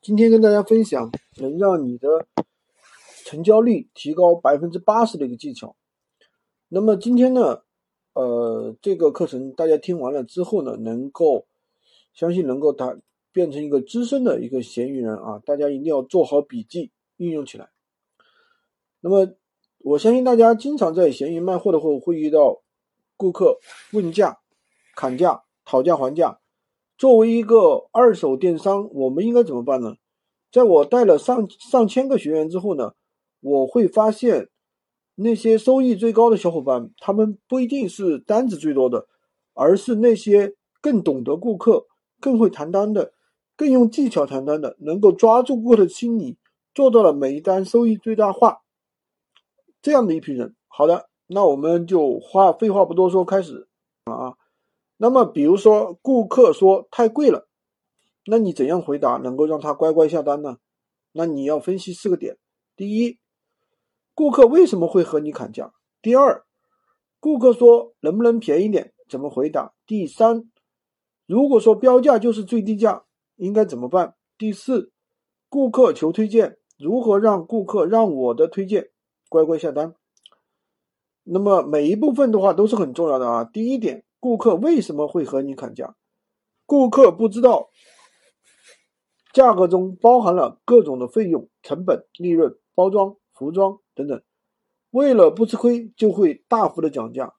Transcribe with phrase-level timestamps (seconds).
[0.00, 2.24] 今天跟大家分享能让你的
[3.24, 5.74] 成交率提高百分之八十的一个技巧。
[6.68, 7.62] 那么今天呢，
[8.14, 11.46] 呃，这个课程大家听完了之后呢，能够
[12.14, 12.96] 相信能够达
[13.32, 17.68] 变成一个资深的一个闲鱼人啊，大家一定要做好笔记，运用起来。
[19.00, 19.34] 那么
[19.78, 22.62] 我相信大家经常在闲鱼卖货的时候会遇到
[23.16, 23.58] 顾客
[23.92, 24.38] 问价、
[24.94, 26.38] 砍价、讨价还价。
[26.98, 29.94] 作为一个二手电商，我们应该怎么办呢？
[30.50, 32.94] 在我带了上上千个学员之后呢，
[33.40, 34.48] 我会发现
[35.14, 39.06] 那些收益最高的小伙伴，他们不一定是单子最多的，
[39.54, 41.86] 而是那些更懂得顾客、
[42.18, 43.12] 更会谈单的、
[43.56, 46.36] 更用技巧谈单的，能够抓住顾客的心理，
[46.74, 48.62] 做到了每一单收益最大化
[49.80, 50.56] 这样的一批人。
[50.66, 53.68] 好的，那我们就话废话不多说，开始
[54.02, 54.34] 啊。
[55.00, 57.46] 那么，比如说顾客说太贵了，
[58.26, 60.58] 那你怎样回答能够让他乖乖下单呢？
[61.12, 62.36] 那你要分析四个点：
[62.74, 63.20] 第一，
[64.12, 65.72] 顾客为什么会和你砍价？
[66.02, 66.44] 第二，
[67.20, 69.72] 顾客说能不能便宜点，怎么回答？
[69.86, 70.50] 第三，
[71.26, 73.04] 如果说标价就是最低价，
[73.36, 74.16] 应该怎么办？
[74.36, 74.90] 第四，
[75.48, 78.90] 顾客求推荐，如何让顾客让我的推荐
[79.28, 79.94] 乖乖下单？
[81.22, 83.44] 那么每一部分的话都是很重要的啊。
[83.44, 84.04] 第一点。
[84.20, 85.96] 顾客为什么会和你砍价？
[86.66, 87.70] 顾客不知道
[89.32, 94.22] 价格中包含了各种的费用、成本、利润、包装、服装等等，
[94.90, 97.34] 为了不吃亏，就会大幅的讲价。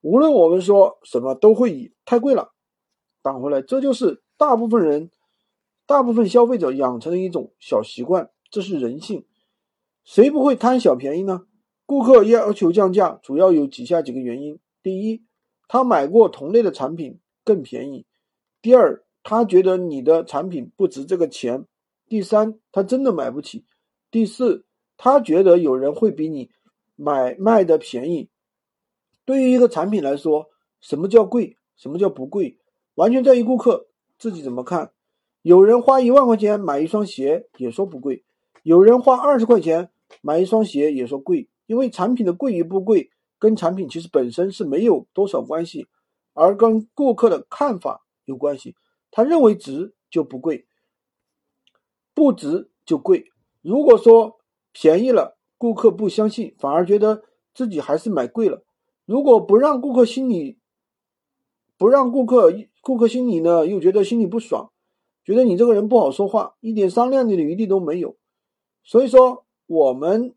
[0.00, 2.52] 无论我们说什么，都会以太贵了
[3.22, 3.62] 挡回来。
[3.62, 5.10] 这就是大部分人、
[5.86, 9.26] 大部分消费者养成的一种小习惯，这是人性。
[10.04, 11.46] 谁不会贪小便宜呢？
[11.86, 15.24] 顾客要求降价，主要有以下几个原因：第一，
[15.68, 18.06] 他买过同类的产品更便宜。
[18.60, 21.64] 第二，他觉得你的产品不值这个钱。
[22.08, 23.64] 第三，他真的买不起。
[24.10, 24.64] 第四，
[24.96, 26.50] 他觉得有人会比你
[26.94, 28.28] 买卖的便宜。
[29.24, 32.58] 对于一个产品来说，什么叫贵，什么叫不贵，
[32.94, 33.86] 完全在于顾客
[34.18, 34.92] 自己怎么看。
[35.40, 38.24] 有人花一万块钱买一双鞋也说不贵，
[38.62, 39.90] 有人花二十块钱
[40.20, 43.10] 买一双鞋也说贵，因为产品的贵与不贵。
[43.42, 45.88] 跟产品其实本身是没有多少关系，
[46.32, 48.76] 而跟顾客的看法有关系。
[49.10, 50.64] 他认为值就不贵，
[52.14, 53.32] 不值就贵。
[53.60, 54.38] 如果说
[54.70, 58.62] 便宜了，顾客不相信，反而觉得自己还是买贵了。
[59.06, 60.60] 如果不让顾客心里，
[61.76, 64.70] 不让顾客顾客心里呢，又觉得心里不爽，
[65.24, 68.16] 觉得你这个人不好说话，一点商量的余地都没有。
[68.84, 70.36] 所以说我们。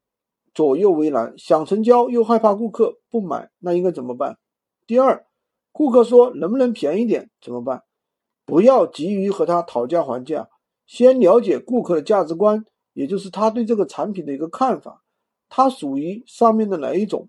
[0.56, 4.38] 左右为难，想成交又害怕顾客不买，那应该怎么办？
[4.88, 5.26] 第二，
[5.74, 7.84] 顾客说能不能便宜点，怎么办？
[8.46, 10.48] 不要急于和他讨价还价，
[10.88, 15.04] 先了解顾客的价值观，也就是他对这个产品的一个看法，
[15.50, 17.28] 他属于上面的哪一种？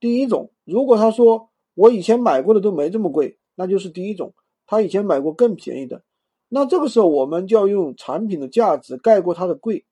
[0.00, 4.32] 第一种，如果他说我以前买过的都没这么贵，那就是第一种，
[4.64, 6.02] 他以前买过更便宜的，
[6.48, 9.84] 那这个时候我们就要用产品的价值盖过它的贵，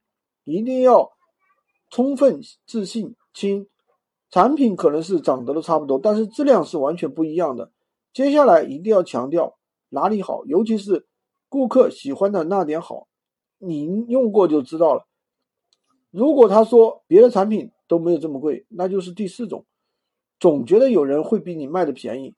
[0.44, 1.13] 一定要。
[1.94, 3.68] 充分自信，亲，
[4.28, 7.70] 产品可能是长得都差不多，但是质量是完全不一样的。
[8.12, 9.56] 接下来一定要强调
[9.90, 11.06] 哪里好，尤其是
[11.48, 13.06] 顾客喜欢的那点好，
[13.58, 15.06] 您用过就知道了。
[16.10, 19.64] 如果他说别的产品都没有这么贵，那就是第四种，
[20.40, 22.34] 总觉得有人会比你卖的便宜。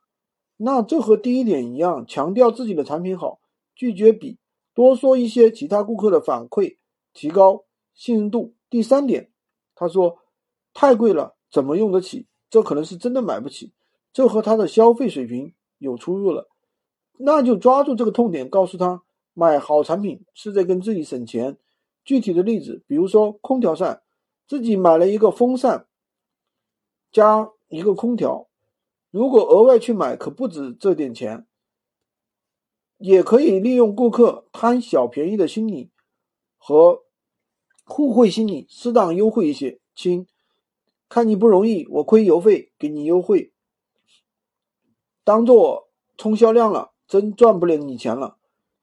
[0.58, 3.40] 那这和第一点一样，强调自己的产品好，
[3.74, 4.36] 拒绝比，
[4.74, 6.76] 多说一些其他顾客的反馈，
[7.14, 8.52] 提高信任度。
[8.68, 9.30] 第三点。
[9.78, 10.18] 他说
[10.72, 12.26] ：“太贵了，怎么用得起？
[12.48, 13.74] 这可能是真的买不起，
[14.10, 16.48] 这和他的消费水平有出入了。
[17.18, 19.02] 那就抓住这个痛点，告诉他
[19.34, 21.58] 买好产品是在跟自己省钱。
[22.04, 24.02] 具体的例子，比如说空调扇，
[24.48, 25.86] 自己买了一个风扇
[27.12, 28.48] 加一个空调，
[29.10, 31.46] 如果额外去买，可不止这点钱。
[32.96, 35.90] 也可以利用顾客贪小便宜的心理
[36.56, 37.02] 和。”
[37.88, 40.26] 互惠心理，适当优惠一些，亲，
[41.08, 43.52] 看你不容易，我亏邮费给你优惠，
[45.22, 45.88] 当做
[46.18, 48.38] 冲销量了，真赚不了你钱了。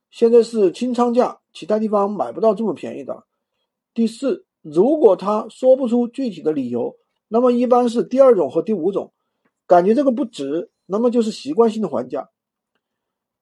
[0.10, 3.26] 现在是清仓价，其他地方买不到这么便宜的。
[3.94, 6.96] 第四，如果他说不出具体的理由，
[7.28, 9.12] 那么一般是第二种和第五种，
[9.68, 12.30] 感觉这个不值，那么就是习惯性的还价。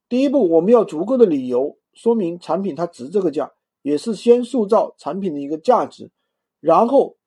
[0.10, 3.52] 第一步，我们要足够的理由说明产品它值这个价。
[3.82, 6.12] 也是先塑造产品的一个价值，
[6.60, 7.18] 然后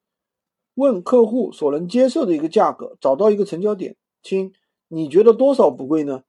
[0.74, 3.96] 问客户所能接受的一个价格，找到一个成交点。
[4.22, 4.52] 亲，
[4.88, 6.24] 你觉得多少不贵呢？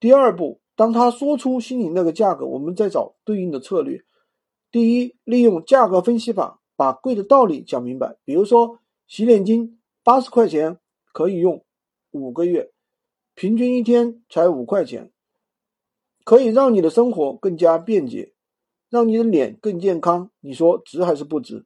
[0.00, 4.04] 第二步，当他说出心里那个价格，我们再找对应的策略。
[4.70, 8.16] 第一，利用价格分析法把贵的道理讲明白。
[8.24, 10.78] 比如说，洗脸巾八十块钱
[11.12, 11.64] 可以用
[12.10, 12.70] 五个月，
[13.34, 15.10] 平均一天才五块钱，
[16.24, 18.34] 可以让你的生活更加便捷，
[18.88, 20.30] 让你的脸更健康。
[20.40, 21.64] 你说值还是不值？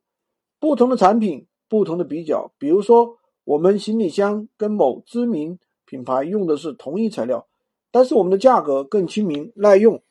[0.59, 2.53] 不同的产品，不同的比较。
[2.59, 7.47] 比如说，我们行李箱跟某知名品牌用的是同一材料，
[7.91, 10.03] 但是我们的价格更亲民、耐用。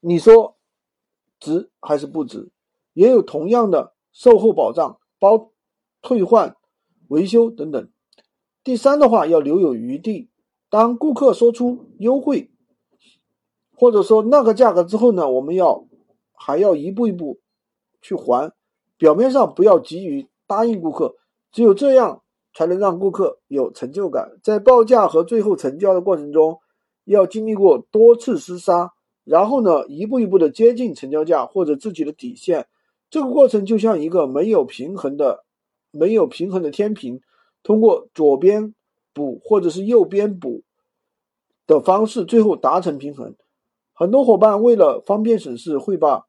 [0.00, 0.56] 你说
[1.40, 2.50] 值还是不值？
[2.92, 5.50] 也有同样的售后保障，包
[6.00, 6.56] 退换、
[7.08, 7.88] 维修等等。
[8.62, 10.30] 第三的话要留有余地，
[10.70, 12.50] 当顾客说出优惠，
[13.76, 15.84] 或者说那个价格之后呢，我们要
[16.32, 17.38] 还要一步一步
[18.00, 18.52] 去还。
[18.96, 21.14] 表面上不要急于答应顾客，
[21.52, 22.22] 只有这样
[22.54, 24.38] 才能让顾客有成就感。
[24.42, 26.58] 在报价和最后成交的过程中，
[27.04, 28.92] 要经历过多次厮杀。
[29.24, 32.68] 然后呢，一步一步的接近成交价或者自己的底线，
[33.10, 35.44] 这个过程就像一个没有平衡的、
[35.90, 37.20] 没有平衡的天平，
[37.64, 38.72] 通过左边
[39.12, 40.62] 补或者是右边补
[41.66, 43.34] 的方式，最后达成平衡。
[43.96, 46.28] 很多伙伴为了方便省事，会把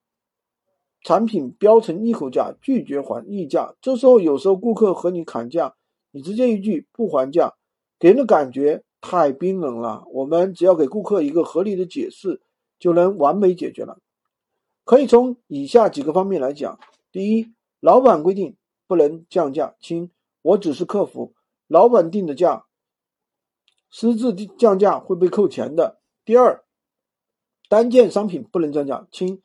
[1.03, 3.75] 产品标成一口价，拒绝还溢价。
[3.81, 5.75] 这时候有时候顾客和你砍价，
[6.09, 7.53] 你直接一句不还价，
[7.99, 10.05] 给人的感觉太冰冷了。
[10.13, 12.41] 我们只要给顾客一个合理的解释。
[12.79, 13.97] 就能完美解决了。
[14.83, 16.79] 可以从以下几个方面来讲：
[17.11, 18.55] 第一，老板规定
[18.85, 20.11] 不能降价，亲，
[20.43, 21.33] 我只是客服，
[21.67, 22.65] 老板定的价，
[23.89, 25.99] 私自降价会被扣钱的。
[26.23, 26.63] 第二，
[27.69, 29.41] 单件商品不能降价，亲，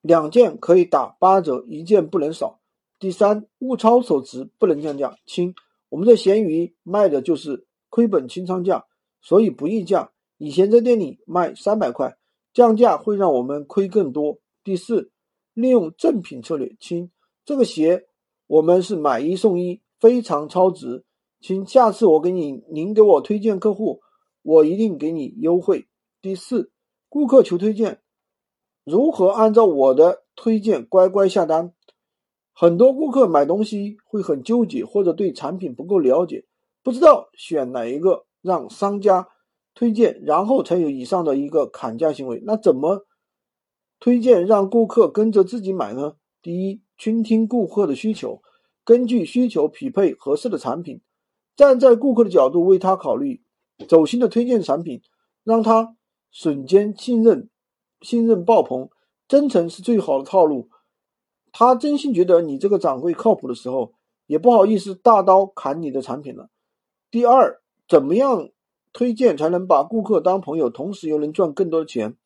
[0.00, 2.60] 两件可以打八折，一件不能少。
[2.98, 5.54] 第三，物超所值不能降价，亲，
[5.88, 8.86] 我们在闲鱼卖的就是亏本清仓价，
[9.20, 10.12] 所以不议价。
[10.38, 12.16] 以前在店里卖三百块，
[12.52, 14.38] 降价会让我们亏更多。
[14.62, 15.10] 第四，
[15.52, 17.10] 利用赠品策略，亲，
[17.44, 18.06] 这个鞋
[18.46, 21.04] 我们是买一送一，非常超值，
[21.40, 24.00] 亲下次我给你，您给我推荐客户，
[24.42, 25.88] 我一定给你优惠。
[26.22, 26.70] 第四，
[27.14, 28.00] 顾客求推荐，
[28.82, 31.72] 如何按照我的推荐乖乖下单？
[32.52, 36.44] 很多顾客买东西会很纠结，或者对产品不够了解，
[36.82, 39.28] 不知道选哪一个，让商家。
[39.76, 42.42] 推荐，然后才有以上的一个砍价行为。
[42.44, 43.06] 那怎么
[44.00, 46.16] 推荐让顾客跟着自己买呢？
[46.42, 48.42] 第一，倾听顾客的需求，
[48.84, 51.00] 根据需求匹配合适的产品，
[51.54, 53.44] 站在顾客的角度为他考虑，
[53.88, 55.00] 走心的推荐产品，
[55.44, 55.96] 让他
[56.34, 57.48] 瞬间信任，
[58.02, 58.90] 信任爆棚。
[59.28, 60.68] 真诚是最好的套路。
[61.52, 63.94] 他真心觉得你这个掌柜靠谱的时候，
[64.26, 66.50] 也不好意思大刀砍你的产品了。
[67.10, 68.50] 第二，怎么样？
[68.92, 72.16] 推荐才能把顾客当朋友，同时又能赚更多的钱。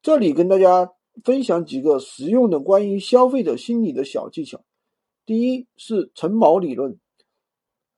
[0.00, 0.92] 这里跟大家
[1.24, 4.60] 分享几个实用的关于消费者心理的小技巧。
[5.26, 7.00] 第一是陈锚理论，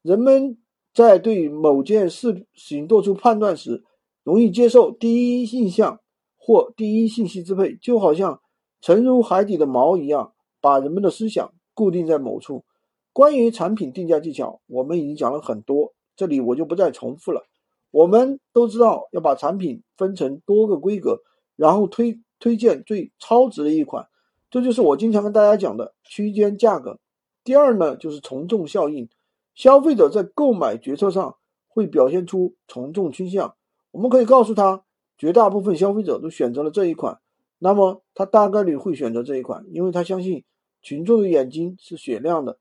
[0.02, 0.58] 人们
[0.94, 3.84] 在对某件事情做出判断时，
[4.22, 6.00] 容易接受第一印象
[6.36, 8.40] 或第一信息支配，就好像
[8.80, 12.64] 沉入海底的锚一样，把人们的思想固定在某处。
[13.12, 17.44] 关于产品定价技巧，我们已经讲了很多，这里我就不再重复了。
[17.90, 21.18] 我们都知道要把产品分成多个规格，
[21.56, 24.06] 然后推推荐最超值的一款，
[24.48, 26.98] 这就是我经常跟大家讲的区间价格。
[27.42, 29.08] 第二呢，就是从众效应，
[29.54, 31.36] 消费者在购买决策上
[31.66, 33.56] 会表现出从众倾向。
[33.90, 34.84] 我们可以告诉他，
[35.16, 37.20] 绝大部分消费者都选择了这一款，
[37.58, 40.44] 那么他大概率会选择这一款，因为他相信
[40.82, 42.58] 群众的眼睛是雪亮的。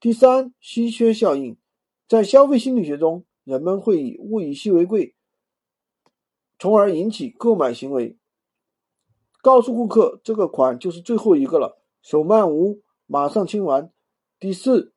[0.00, 1.56] 第三，稀缺效应，
[2.08, 3.24] 在消费心理学中。
[3.44, 5.16] 人们会以物以稀为贵，
[6.60, 8.16] 从而引起购买行为。
[9.42, 13.90] 告诉顾客这个款就是最后一个了，手慢无，马上清完。
[14.38, 14.92] 第四，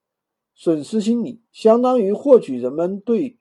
[0.53, 3.39] 损失心理相当于获取人们对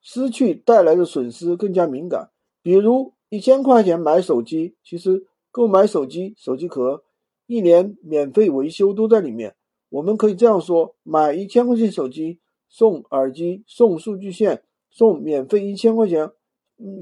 [0.00, 2.30] 失去带来的损失更加敏感。
[2.62, 7.02] 比如一千块钱买手机，其实购买手机、手机壳、
[7.46, 9.54] 一年免费维修都在里面。
[9.88, 12.40] 我们可以这样说：买一千块钱手机。
[12.70, 16.30] 送耳机，送数据线，送免费一千块钱，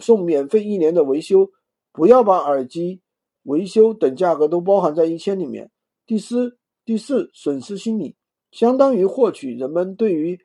[0.00, 1.50] 送免费一年的维修。
[1.91, 3.00] 不要把耳机、
[3.43, 5.69] 维修等价格都包含在一千里面。
[6.07, 8.15] 第四，第四，损失心理
[8.53, 10.38] 相当于获取人们对于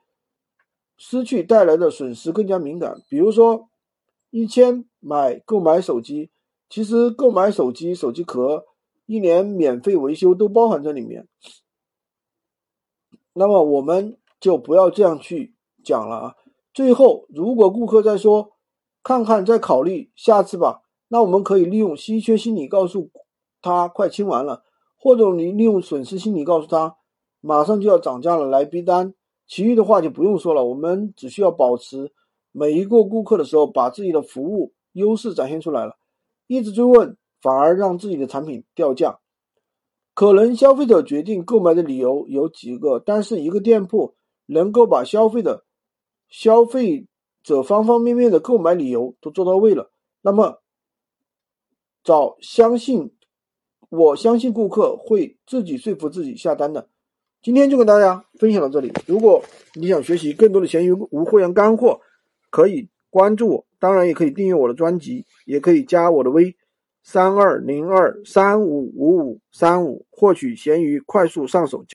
[1.02, 3.02] 失去带来的损失更加敏感。
[3.10, 3.70] 比如说，
[4.30, 6.30] 一千买购买手机，
[6.70, 8.66] 其实购买手机、手机壳、
[9.08, 11.28] 一年免费维修都包含在里面。
[13.34, 14.16] 那么我们。
[14.42, 15.54] 就不要这样去
[15.84, 16.36] 讲了啊！
[16.74, 18.54] 最后，如果顾客再说
[19.04, 23.12] “看看再考虑，下次吧”，那我们可以利用稀缺心理告诉
[23.62, 24.64] 他快清完了，
[24.98, 26.98] 或者你利用损失心理告诉他
[27.40, 29.14] 马上就要涨价了，来逼单。
[29.52, 32.14] 其余的话就不用说了，我们只需要保持
[32.54, 35.98] 每一个顾客的时候把自己的服务优势展现出来了，
[36.48, 39.20] 一直追问反而让自己的产品掉价。
[40.14, 44.16] 可能消费者决定购买的理由有几个，但是一个店铺
[44.46, 45.66] 能够把消费的
[46.30, 47.08] 消费
[47.44, 49.92] 者方方面面的购买理由都做到位了，
[50.22, 50.62] 那么
[52.06, 53.12] 找相信，
[53.90, 56.88] 我相信顾客会自己说服自己下单的。
[57.44, 58.94] 今天就跟大家分享到这里。
[59.08, 59.44] 如果
[59.74, 62.00] 你想学习更多的闲鱼无货源干货，
[62.52, 66.56] 可以关注我，当然也可以订阅我的专辑，也可以加我的微
[67.02, 71.84] 三二零二三五五五三五，获取闲鱼快速上手。